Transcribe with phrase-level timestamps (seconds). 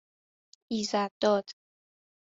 [0.67, 1.49] ایزدداد